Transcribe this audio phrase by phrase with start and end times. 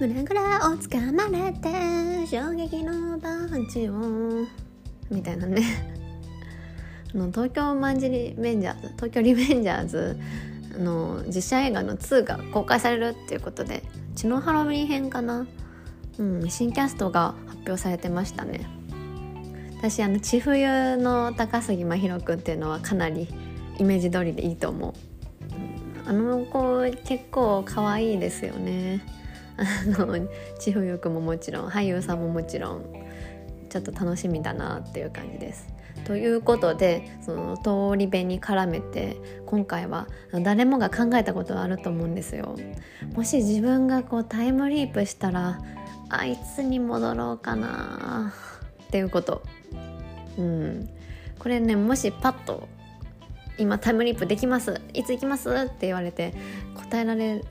[0.00, 4.46] 胸ぐらを掴まれて衝撃のパンチを。
[5.10, 5.62] みたいなね。
[7.12, 10.16] あの東京マンジリベンジャーズ東京リベンジャーズ
[10.78, 13.82] の実写映画の2が公開されるっていうことで
[14.14, 15.46] 血のハロウィン編かな、
[16.18, 18.60] うん、新キャストが発表されてましたね。
[19.78, 23.28] 私あの千冬の高杉真宙君っていうのはかなり
[23.78, 24.92] イメージ通りでいいと思う、
[26.06, 29.18] あの子結構可愛いですよね。
[29.58, 32.84] あの千冬君ももちろん俳優さんももちろん
[33.68, 35.68] ちょっと楽しみだなっていう感じです
[36.04, 39.16] ということでその通り部に絡めて
[39.46, 42.56] 今回は誰もが考えたことはあると思うんですよ。
[43.14, 45.60] もし自分がこうタイムリープしたら
[46.08, 48.32] あいつに戻ろうかな
[48.84, 49.42] っていうこと。
[50.38, 50.88] うん、
[51.38, 52.68] これねもしパッと
[53.58, 56.32] 今タイムリープできますいつ行きますって言われて
[56.76, 57.44] 答えられ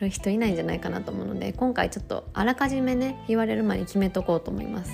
[0.00, 4.92] る人いないんじゃないかなと思うので今回ちょっとあらかじめね言われる前に決めとこうと思います。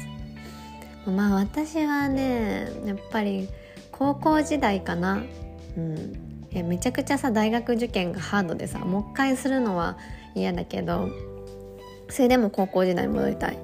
[1.07, 3.49] まあ私はねやっぱり
[3.93, 5.23] 高校時代かな。
[5.77, 5.97] うん。
[6.53, 9.99] いやめちゃくちゃさ大学受験がハードでさもう一回するのは
[10.35, 11.11] 嫌だけど
[12.09, 13.59] それでも高校時代に戻りたい。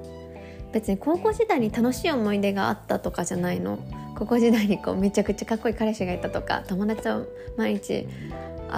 [0.71, 3.79] 別に高校時代に楽しい思い出があったとかじゃないの。
[4.15, 8.07] 高校時代にこうめちゃくちゃかっこいい彼氏がいたとか友達と毎日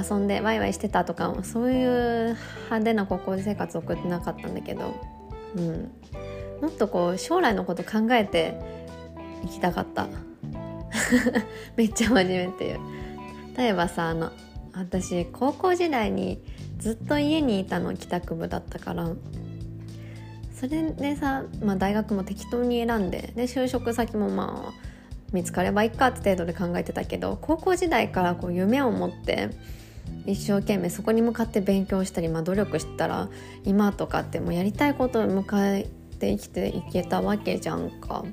[0.10, 4.94] 遊んでワイワイしてたとかそういう派手な高校生活を送ってなかったんだけど
[5.56, 5.92] うん。
[6.62, 8.60] もっとこう将来のこと考えて
[9.44, 10.08] 行きたかった。
[11.76, 12.80] めっちゃ真面目っていう。
[13.58, 14.32] 例えばさあの
[14.74, 16.42] 私高校時代に
[16.78, 19.10] ずっと家にいたの帰宅部だったから
[20.54, 24.95] それでさ、まあ、大学も適当に選んでで就職先もまあ
[25.36, 29.50] 見つかればいいかって程度で考えてたけど高校時代からこう夢を持って
[30.26, 33.28] 一生懸命そこに向かって勉強したり、まあ、努力したら
[33.66, 35.84] 今とかってもうやりたいことを迎え
[36.18, 38.24] て生きていけたわけじゃんか。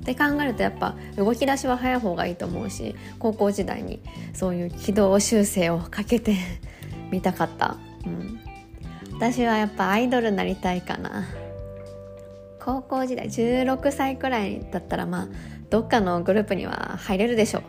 [0.00, 4.00] って考えるとやっぱ動き出しは早い方がいいと思うし高校時代に
[4.32, 6.36] そういう軌道修正をかけて
[7.12, 8.40] みたかった、うん、
[9.12, 11.26] 私はやっぱアイドルになりたいかな。
[12.60, 15.28] 高校時代16歳くらいだったらまあ
[15.70, 17.62] どっかのグループには入れるでしょ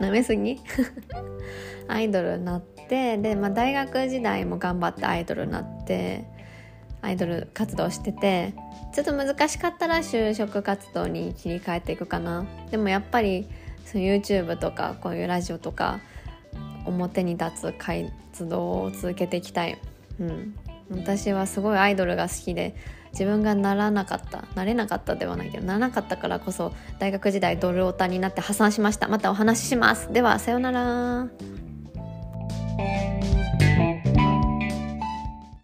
[0.00, 0.58] な めすぎ？
[1.88, 6.24] アイドルになってで、まあ、大学時代も頑張ってアイドルになって
[7.02, 8.54] アイドル活動してて
[8.92, 12.44] ちょっと難しかったら就職活動に切り替えていくかな。
[12.70, 13.48] でもやっぱり
[13.84, 16.00] その YouTube とかこういうラジオとか
[16.86, 19.78] 表に立つ活動を続けていきたい、
[20.20, 20.54] うん、
[20.90, 22.74] 私はすごいアイドルが好きで
[23.12, 29.08] 自分がならなかったなれなかったではないけどならなかったからこそ大学時代ドルオタになって破産しました。
[29.08, 30.12] またお話しします。
[30.12, 31.59] ではさようなら。